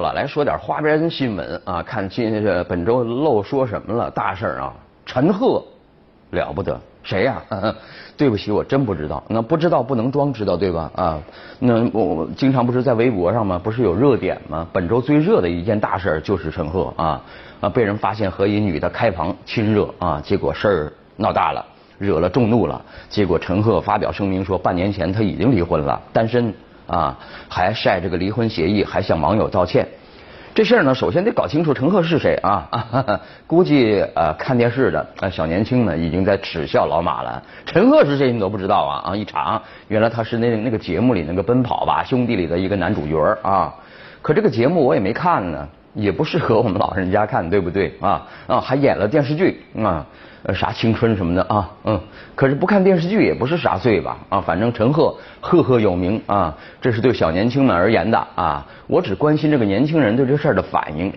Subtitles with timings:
[0.00, 1.82] 了，来说点花边新闻啊！
[1.82, 4.10] 看今这本周漏说什么了？
[4.10, 4.72] 大事啊！
[5.06, 5.62] 陈赫
[6.30, 7.42] 了不得，谁呀？
[8.16, 9.22] 对不起，我真不知道。
[9.28, 10.90] 那不知道不能装知道，对吧？
[10.94, 11.20] 啊，
[11.58, 13.60] 那我经常不是在微博上吗？
[13.62, 14.66] 不是有热点吗？
[14.72, 17.20] 本周最热的一件大事就是陈赫啊
[17.60, 21.64] 啊，被人发现和一女的开房亲热啊，结果事儿闹大了，
[21.98, 22.80] 惹了众怒了。
[23.08, 26.52] 结果陈赫发表声明说，半年前他已经离婚了，单身。
[26.86, 29.86] 啊，还晒这个离婚协议，还向网友道歉。
[30.54, 32.68] 这事儿呢，首先得搞清楚陈赫是谁啊？
[33.44, 37.42] 估计呃看电视的呃小年轻呢，已经在耻笑老马了。
[37.66, 39.10] 陈赫是谁你都不知道啊？
[39.10, 43.74] 啊，一查，原来他是那那个节目里那个奔跑吧兄弟里的一个男主角啊。
[44.22, 48.26] 可这个节目我也没看呢，也不适合我们老人家看，对不对啊？
[48.46, 50.06] 啊，还演了电视剧啊。
[50.46, 51.98] 呃，啥青春什么的啊，嗯，
[52.34, 54.18] 可是不看电视剧也不是啥罪吧？
[54.28, 58.66] 啊，反正陈赫赫赫有名啊，这是对小年轻们而言的啊。
[58.86, 61.10] 我只关心这个年轻人对这事儿的反应。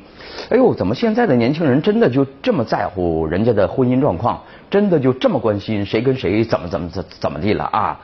[0.50, 4.42] 哎呦，怎么现在的年轻人真的就这么在乎人家的婚姻状况？
[4.70, 8.00] 真的就这么关心谁跟谁怎么怎么怎怎么地了啊？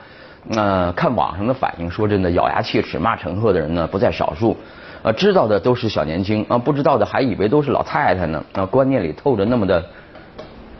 [0.49, 4.58] 呃，看网上的反应，说真的，咬牙切齿骂陈赫的人呢不在少数。
[5.02, 8.44] 呃，知道的都是小年轻啊，不知道的还以为都是老太太呢。
[8.53, 9.83] 啊，观念里透着那么的。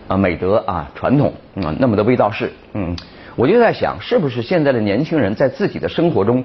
[0.06, 1.34] 啊，美德啊，传统
[1.64, 2.94] 啊，那么的味道是，嗯，
[3.38, 6.44] 我就在想，是不是现在的年轻人在自己的生活中，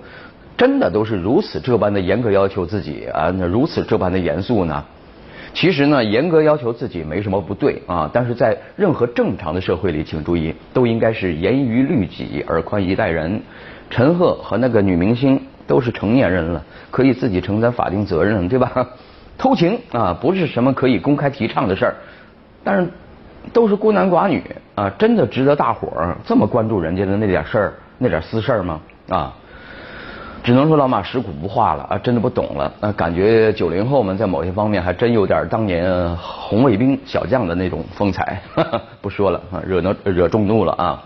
[0.57, 4.85] 真的都是如此这般的严格要求自己啊，那如此这般的严肃呢？
[5.59, 13.43] 其实呢，严格要求自己没什么不对啊，但是在任何正常的社会里，请注意，都应该是严于律己而宽以待人。
[13.91, 18.89] 陈赫和那个女明星都是成年人了，可以自己承担法定责任，对吧？
[19.37, 21.95] 偷情啊，不是什么可以公开提倡的事儿，
[22.63, 22.89] 但是。
[23.51, 24.43] 都是孤男寡女
[24.75, 28.81] 啊，真的值得大伙儿这么关注人家的那点事儿、那点私事儿吗？
[29.09, 29.35] 啊，
[30.43, 38.41] 只能说老马食古不化了啊，真的不懂了啊，感觉九零后们在某些方面还真有点当年红卫兵小将的那种风采。
[39.03, 41.05] 不说了啊，惹怒惹众怒了啊。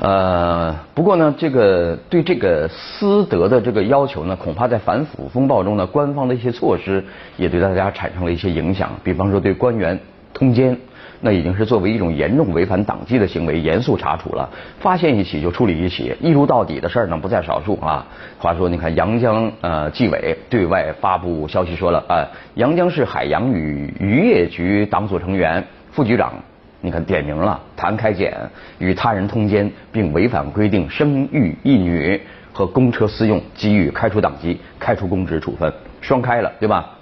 [0.00, 7.04] 呃，不过呢，这个对这个私德的这个要求呢，恐怕在反腐风暴中呢，官方的一些措施
[7.36, 9.98] 也对大家产生了一些影响，比方说对官员。
[10.32, 10.78] 通奸，
[11.20, 14.48] 那已经是作为一种严重违反党纪的行为，严肃查处了。
[14.78, 18.06] 发现一起就处理一起，一撸到底的事儿呢不在少数啊。
[18.38, 26.32] 话说，你看阳江呃纪委对外发布消息说了啊，阳江市海洋与渔业局党组成员、副局长，
[26.80, 28.34] 你看点名了，谭开检
[28.78, 32.18] 与他人通奸并违反规定生育一女
[32.52, 35.70] 和公车私用，给予开除党籍、开除公职处分，
[36.00, 36.96] 双开了，对吧？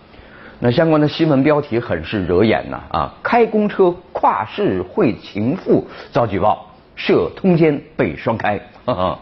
[0.60, 3.14] 那相关的新闻标题很是惹眼呐啊！
[3.22, 8.60] 开公车跨市会情妇遭举报，涉通奸被双开。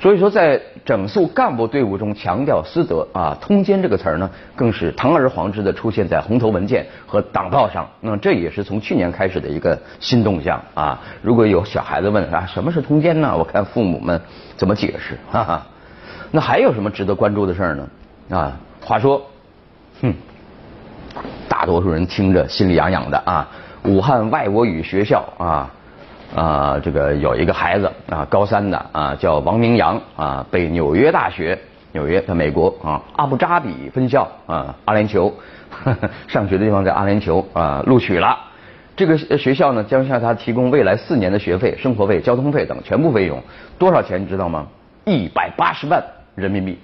[0.00, 7.88] 所以说，在整肃干部队伍中强调私德啊，通奸这个词儿呢，更是堂而皇之的出现在红头文件和党报上。
[8.00, 11.00] 那这也是从去年开始的一个新动向啊！
[11.22, 13.32] 如果有小孩子问啊，什么是通奸呢？
[13.38, 14.20] 我看父母们
[14.56, 15.16] 怎么解释。
[15.30, 15.66] 哈哈。
[16.32, 17.88] 那还有什么值得关注的事儿呢？
[18.30, 19.22] 啊，话说，
[20.00, 20.12] 哼。
[21.48, 23.48] 大多数人听着心里痒痒的啊！
[23.84, 25.70] 武汉外国语学校啊
[26.34, 31.58] 啊，这个有一个孩子啊，高三的啊，叫王明阳啊，被纽约大学
[31.92, 35.32] 纽约在美国啊阿布扎比分校啊阿联酋
[36.28, 38.38] 上学的地方在阿联酋啊录取了。
[38.94, 43.42] 这个学校呢，将向他提供未来四年的学费、生活费、交通费等全部费用，
[43.78, 44.66] 多少钱你知道吗？
[45.04, 46.02] 一百八十万
[46.34, 46.78] 人民币。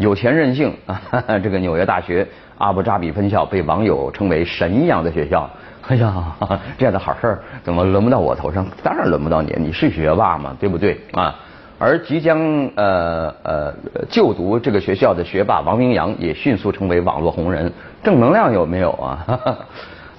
[0.00, 1.00] 有钱任性啊！
[1.42, 2.26] 这个纽约大学。
[2.58, 5.48] 阿布扎比分校被网友称为神一样的学校，
[5.88, 6.36] 哎呀，
[6.76, 8.66] 这样的好事儿怎么轮不到我头上？
[8.82, 11.34] 当然轮不到你，你是学霸嘛，对不对啊？
[11.78, 12.38] 而即将
[12.74, 13.74] 呃呃
[14.10, 17.72] 就读这个学校的学霸王明阳也迅速成为网络红人，
[18.02, 19.40] 正能量有没有啊？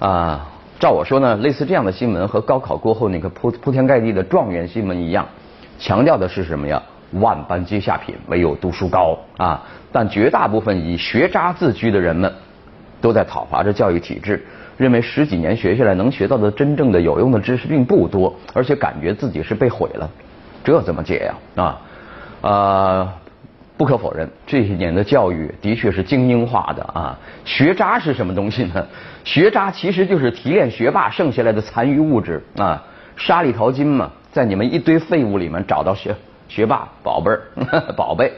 [0.00, 0.48] 啊，
[0.80, 5.24] 照我说呢，类似这样的新闻和高考过后那个铺铺天盖地的状元新闻一样，
[5.78, 6.82] 强调的是什么呀？
[7.12, 9.62] 万般皆下品，唯有读书高啊！
[9.90, 12.32] 但绝大部分以学渣自居的人们，
[13.00, 14.44] 都在讨伐着教育体制，
[14.76, 20.08] 认为十几年学下来能学到的真正的有用的知识并不多，而且感觉自己是被毁了。
[20.64, 21.62] 这怎么解呀？
[21.62, 21.80] 啊，
[22.40, 23.12] 呃，
[23.76, 27.18] 不可否认，这些年的教育的确是精英化的啊。
[27.44, 28.86] 学渣是什么东西呢？
[29.24, 32.82] 学渣其实就是提炼学霸剩下来的残余物质啊，
[33.16, 36.14] 沙里淘金嘛，在你们一堆废物里面找到学。
[36.52, 37.40] 学霸宝贝儿，
[37.96, 38.30] 宝贝，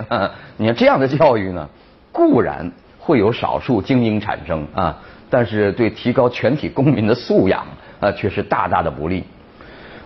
[0.57, 1.69] 你看这样的教育呢，
[2.13, 4.97] 固然会有少数精英产生啊，
[5.29, 7.67] 但是对提高全体公民的素养
[7.99, 9.25] 啊，却是大大的不利。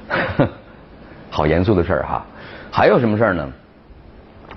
[1.29, 2.25] 好严肃的事儿哈，
[2.71, 3.47] 还有什么事儿呢？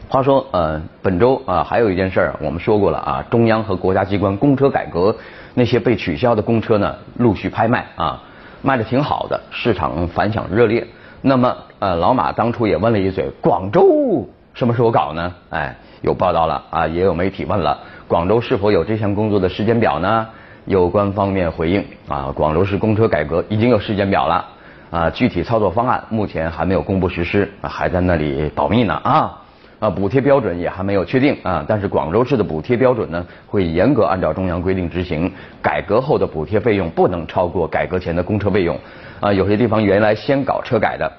[0.08, 5.14] 话说，呃，本周啊，还有一件事儿，我们说过了啊，中央和国家机关公车改革，
[5.56, 8.24] 那些被取消的公车呢，陆续拍卖啊，
[8.62, 10.88] 卖的挺好的，市场反响热烈。
[11.22, 15.34] 那么，呃，老马当初也问了一嘴，广州什么时候搞呢？
[15.50, 17.76] 哎，有报道了啊，也有媒体问了，
[18.08, 20.28] 广州是否有这项工作的时间表呢？
[20.66, 24.46] 有关方面回应啊，广州市公车改革已经有时间表了
[24.92, 29.40] 啊，具体操作方案目前还没有公布实施，还在那里保密呢啊。
[29.80, 35.34] 啊，补贴标准也还没有确定啊，但是广州市的补贴标准呢，会严格按照中央规定执行。
[35.64, 38.78] 改革后的补贴费用不能超过改革前的公车费用。
[39.20, 41.12] 啊，有些地方原来先搞车改的，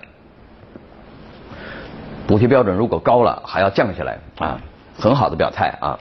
[2.33, 4.59] 补贴标准如果高了，还要降下来啊，
[4.99, 5.99] 很好的表态啊。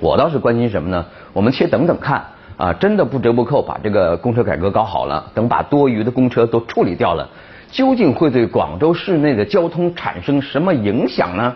[0.00, 1.04] 我倒是关心什么呢？
[1.34, 2.24] 我们且等等看
[2.56, 7.28] 啊，真的不折不扣把这个公车改革搞好了，等把多余的公车都处理掉了。
[7.70, 11.54] 究竟会对广州市内的交通产生什么影响呢？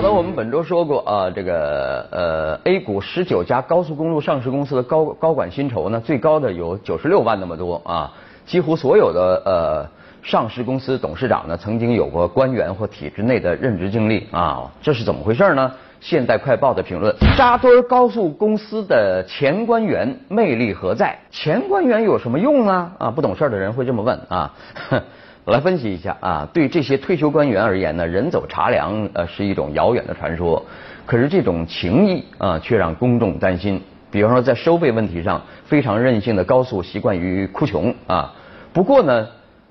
[0.00, 8.10] 好的，我们本周说过啊，这个呃，A 股十九家高速公路上市公司的高高管薪酬呢，最高的有九十六万那么多啊，
[8.46, 9.86] 几乎所有的呃
[10.22, 15.70] 上市公司董事长呢，曾经有过官员或体制内的任职经历啊，这是怎么回事呢？
[16.00, 21.14] 现代快报的评论：扎堆高速公司的前官员魅力何在？
[21.30, 22.90] 前官员有什么用呢？
[22.96, 24.50] 啊，不懂事儿的人会这么问啊。
[25.44, 30.64] 我来分析一下啊，对这些退休官员而言呢，人走茶凉呃是一种遥远的传说。
[31.06, 33.80] 可是这种情谊啊，却让公众担心。
[34.10, 38.34] 比方说在收费问题上，非常任性的高速习惯于哭穷啊。
[38.72, 39.26] 不过呢。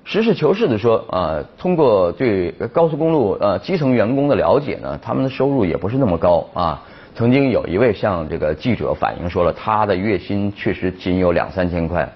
[0.05, 6.81] 实事求是的说，啊，通过对高速公路呃基层员工的了解呢，他们的收入也不是那么高啊。
[7.13, 12.09] 曾经有一位向这个记者反映说了，他的月薪确实仅有两三千块。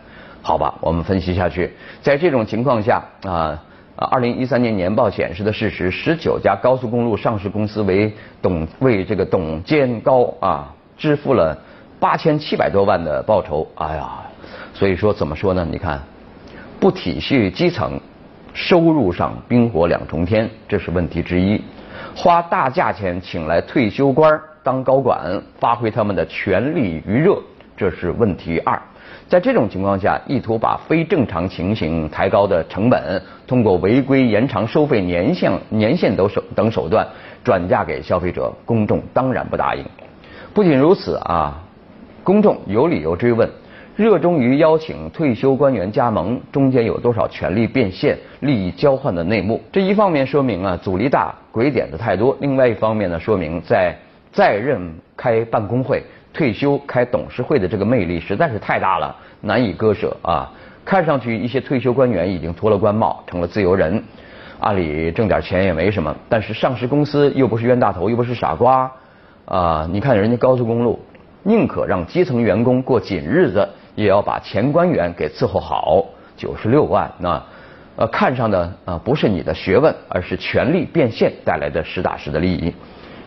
[0.43, 3.59] 好吧，我们分析下去，在这种情况下啊，
[3.95, 11.57] 二零一三年年报显示的事实，十九家高速公路上市公司为董为这个董监高啊支付了
[11.99, 13.67] 八千七百多万的报酬。
[13.75, 14.09] 哎呀，
[14.73, 15.65] 所以说怎么说呢？
[15.71, 15.99] 你看。
[16.79, 17.97] 不体恤基层，
[18.53, 21.63] 收入上冰火两重天，这是问题之一。
[22.13, 27.41] 花大价钱请来退休官当高管，发挥他们的权力余热，
[27.77, 28.77] 这是问题二。
[29.27, 37.07] 在这种情况下，意图把非正常情形抬高的成本，通过违规延长收费年限、年限等手等手段
[37.43, 39.83] 转嫁给消费者，公众当然不答应。
[40.53, 41.61] 不仅如此啊，
[42.23, 43.49] 公众有理由追问。
[43.95, 49.61] 热衷于邀请退休官员加盟，中间有多少权力变现、利益交换的内幕？
[49.71, 53.95] 这一方面说明啊阻力大、鬼点子太多；另外一方面呢，说明在
[54.31, 56.01] 在任开办公会、
[56.33, 60.51] 退休开董事会的这个魅力实在是太大了，难以割舍啊！
[60.83, 64.03] 看上去一些退休官员已经脱了官帽，成了自由人，
[64.59, 66.13] 按理挣点钱也没什么。
[66.27, 68.91] 但是上市公司又不是冤大头，又不是傻瓜
[69.45, 69.87] 啊！
[69.91, 70.99] 你看人家高速公路，
[71.43, 73.69] 宁可让基层员工过紧日子。
[73.95, 76.03] 也要把前官员给伺候好，
[76.35, 77.39] 九十六万，那
[77.95, 82.73] 呃看上的啊不是你的学问，而是权力变现带来的实打实的利益。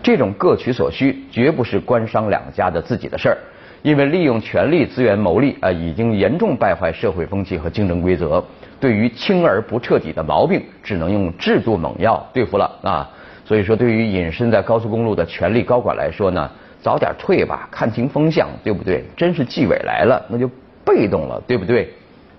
[0.07, 3.37] 这种各取所需，绝不是官商两家的自己的事儿，
[3.83, 8.41] 因为利用权力资源牟利啊，已经严重败坏社会风气和竞争规则。
[8.79, 13.11] 对于轻而不彻底的毛病，只能用制度猛药对付了啊。
[13.45, 16.49] 所以说，对于隐身在高速公路的权力高管来说呢。
[16.81, 19.05] 早点退吧，看清风向，对不对？
[19.17, 20.49] 真是纪委来了，那就
[20.85, 21.93] 被动了，对不对？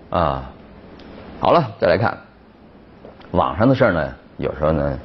[0.08, 0.50] 啊，
[1.38, 2.16] 好了，再来看
[3.32, 4.98] 网上的事儿呢，有时候呢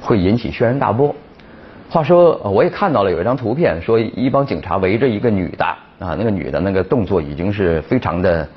[0.00, 1.14] 会引起轩然大波。
[1.90, 5.64] 话说，我也看到了有一张图片，说一帮警察围着一个女的
[5.98, 8.48] 啊，那个女的那个动作已经是非常的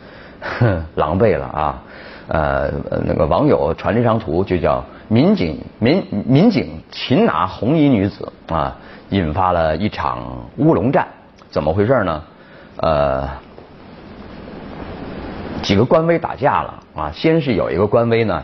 [0.95, 1.81] 狼狈了啊。
[2.27, 2.71] 呃，
[3.05, 8.77] 那个网友传这张图，就叫民警民民警擒拿红衣女子啊。
[9.09, 11.07] 引发了一场乌龙战，
[11.51, 12.23] 怎么回事呢？
[12.77, 13.29] 呃，
[15.61, 17.11] 几个官微打架了啊！
[17.13, 18.43] 先是有一个官微呢，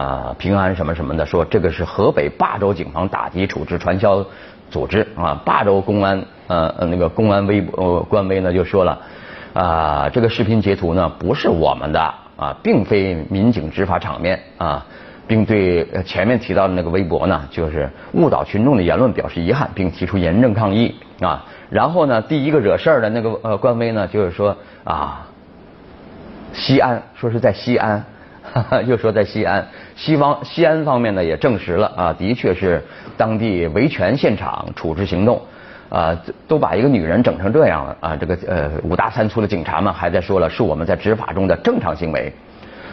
[0.00, 4.24] 啊，平安什么什么的，说这个是河北霸州警方打击处置传销
[4.70, 5.38] 组织啊。
[5.44, 8.98] 霸州公安呃那个公安微博官微呢就说了
[9.52, 12.00] 啊，这个视频截图呢不是我们的
[12.36, 14.86] 啊，并非民警执法场面啊。
[15.28, 21.44] 并对前面提到的那个微博呢，就是误导群众的言论表示遗憾，并提出严正抗议啊。
[21.68, 25.24] 然后呢，第一个惹事儿的那个呃官微呢，就是说啊，
[26.52, 28.04] 西安说是在西安，
[28.42, 32.82] 哈 哈又说在西安，西方西安方面呢也证实了啊，的确是
[33.16, 35.40] 当地维权现场处置行动
[35.88, 36.16] 啊，
[36.48, 42.32] 都把一个女人整成这样了啊，这个呃五大三粗的警察们还在说了是我们在执法中的正常行为。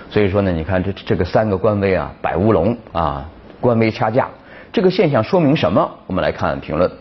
[0.09, 3.25] 所以说呢，你看这这个三个官微啊，摆乌龙啊，
[3.59, 4.27] 官微掐架，
[4.71, 5.89] 这个现象说明什么？
[6.07, 6.89] 我们来看评论，《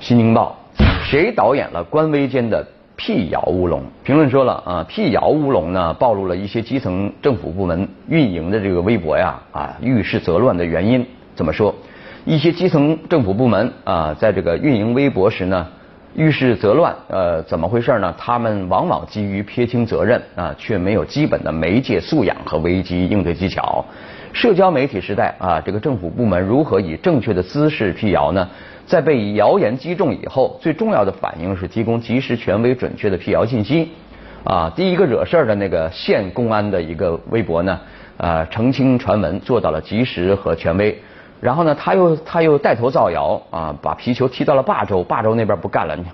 [0.00, 0.56] 新京报》
[1.04, 2.66] 谁导演了官微间的
[2.98, 3.80] 辟谣乌龙？
[4.02, 11.06] 评论说了啊，辟谣乌龙呢，暴露了一些基层政府部门运营的这个微博呀啊遇事则乱的原因。
[11.36, 11.72] 怎么说？
[12.26, 15.66] 一些基层政府部门啊，在这个运营微博时呢。
[16.18, 18.12] 遇事则乱，呃，怎么回事呢？
[18.18, 23.84] 他们往往基于撇清责任啊，却没有基本的媒介素养和危机应对技巧。
[24.32, 28.48] 社交媒体时代啊，这个政府部门如何以正确的姿势辟谣呢？
[28.84, 33.88] 在被谣言击中以后，最重要的反应是提供及时、权威、准确的辟谣信息。
[34.42, 37.78] 啊，第一个惹事儿的那个县公安的一个微博呢，
[38.16, 41.00] 啊，澄清传闻做到了及时和权威。
[41.40, 46.04] 然后呢，他又他又带头造谣啊，把皮球踢到了霸州，霸州那边不干了，你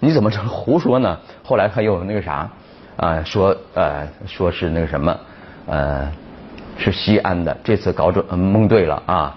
[0.08, 1.18] 你怎么这胡说呢？
[1.42, 2.48] 后来他又那个啥
[2.96, 5.16] 啊，说呃说是那个什么
[5.66, 6.08] 呃
[6.78, 9.36] 是西安的，这次搞准蒙对了啊。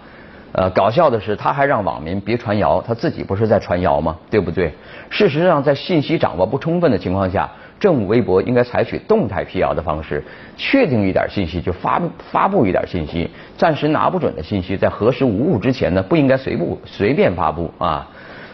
[0.54, 4.16] 呃，搞笑的是，他还让网民别传谣，他自己不是在传谣吗？
[4.30, 4.74] 对不对？
[5.10, 7.50] 事实上，在信息掌握不充分的情况下。
[7.80, 10.24] 政务微博应该采取动态辟谣的方式，
[10.56, 18.08] 确定一点信息就发发布一点信息，暂时拿不准的信息，在核实无误之前呢，不应该随不随便发布啊。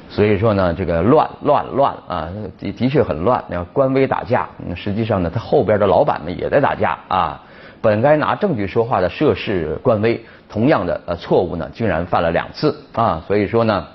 [0.10, 3.44] 所以说呢，这个乱乱乱啊，的的确很乱。
[3.48, 7.42] 那官微打架，实际上呢，他后边的老板们也在打架啊。
[7.82, 13.24] 本该拿证据说话的涉事官微，同样的呃错误呢，竟然犯了两次啊。
[13.28, 13.88] 所以说呢。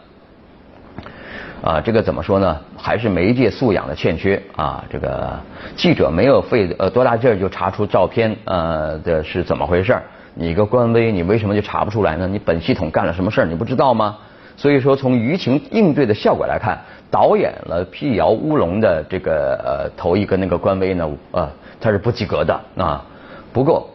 [1.60, 2.56] 啊，这个怎么说呢？
[2.76, 4.84] 还是媒介素养的欠缺啊！
[4.88, 5.36] 这个
[5.74, 9.96] 记者没有费呃多大劲儿就查出照片呃的是怎么回事？
[10.34, 12.28] 你一个官微，你为什么就查不出来呢？
[12.28, 13.44] 你本系统干了什么事儿？
[13.44, 14.16] 你不知道吗？
[14.56, 16.78] 所以说，从舆情应对的效果来看，
[17.10, 21.50] 导演了辟谣乌龙的这个呃头一个那个官微呢，呃，
[21.80, 23.04] 他是不及格的啊。
[23.52, 23.90] 不过，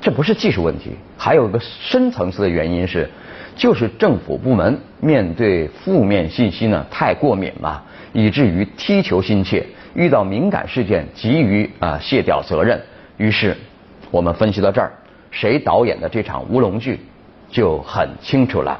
[0.00, 3.10] 这不是技术问题，还有个深层次的原因是。
[3.58, 12.80] 就是政府部门面对负面信息呢太过敏了，以至于踢球心切，遇到敏感事件急于啊卸掉责任。
[13.16, 13.56] 于是
[14.12, 14.92] 我们分析到这儿，
[15.32, 17.00] 谁导演的这场乌龙剧
[17.50, 18.78] 就很清楚了。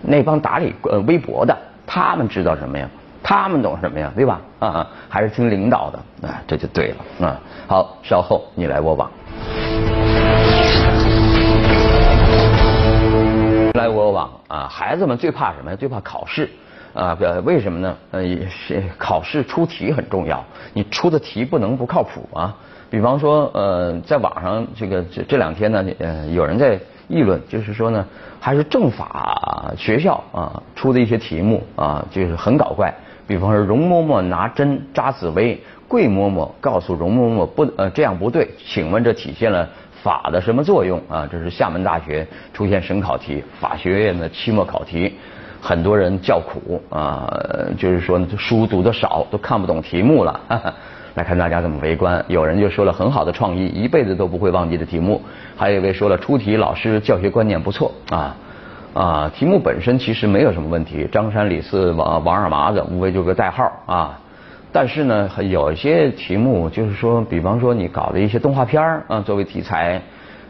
[0.00, 1.54] 那帮打理呃微博的，
[1.86, 2.88] 他们知道什么呀？
[3.22, 4.10] 他们懂什么呀？
[4.16, 4.40] 对吧？
[4.60, 7.38] 啊，还是听领导的啊，这就对了啊。
[7.66, 9.10] 好，稍后你来我往。
[14.16, 14.66] 往啊！
[14.70, 15.76] 孩子们最怕什么呀？
[15.76, 16.48] 最怕考试
[16.94, 17.14] 啊！
[17.44, 17.94] 为什么呢？
[18.12, 20.42] 呃，是考试出题很重要，
[20.72, 22.56] 你出的题不能不靠谱啊。
[22.88, 28.06] 比方说，呃，在网上这个这这两天呢，呃，有人在议论，就是说呢，
[28.40, 32.90] 还是政法学校啊出的一些题目啊，就是很搞怪。
[33.26, 39.68] 比方说，容嬷嬷拿针扎紫薇，桂嬷嬷告诉容嬷嬷不呃这样不对，请问这体现了？
[40.06, 41.28] 法的什么作用啊？
[41.28, 45.12] 这是厦门大学出现省考题，法学院的期末考题，
[45.60, 47.28] 很多人叫苦啊，
[47.76, 50.40] 就是说书读的少，都看不懂题目了。
[51.16, 55.20] 来看大家怎么围观，有人就说了很好的创意，一辈子都不会忘记的题目。
[55.56, 58.36] 还有一位说了出题老师教学观念不错啊
[58.94, 64.16] 啊，题目本身其实没有什么问题，张三李四王王二麻子，无非就是个代号啊。
[64.76, 69.98] 但是呢，有一些题目就是说，比方说你搞的一些动画片儿啊，作为题材，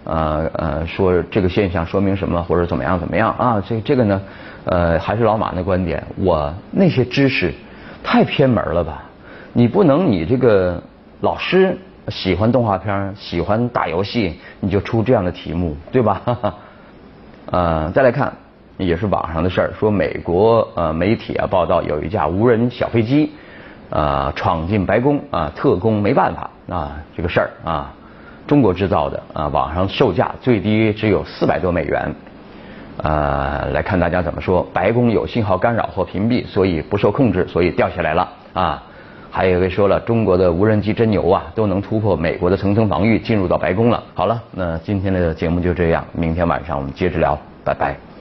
[0.03, 3.63] 呃呃，说这个现象说明什么或者怎么样怎么样啊？
[3.65, 4.21] 这这个呢，
[4.65, 7.55] 呃，还是老马的观点，我那些知识
[8.03, 9.05] 太偏门了吧？
[9.53, 10.83] 你不能你这个
[11.21, 11.79] 老师
[12.09, 16.21] 喜欢动画片喜欢打游戏，你就出这样的题目，对吧？
[17.53, 18.33] 呃，再来看，
[18.77, 23.31] 也是网上的事儿，说美国呃媒体啊报道有一架无人小飞机。
[23.91, 27.93] 啊，闯进白宫啊，特工没办法啊，这个事儿啊，
[28.47, 32.15] 中国制造的啊，网上售价最低只有四百多美元。
[32.99, 38.83] 呃，来看大家怎么说，白宫有信号干扰或屏蔽，所以不受控制，所以掉下来了啊。
[39.31, 44.03] 还有一位说了，中国的无人机真牛啊，都能突破美国的层层防御，进入到白宫了。
[44.15, 48.16] 好了，那今天的节目就这样，明天晚上我们接着聊，拜拜。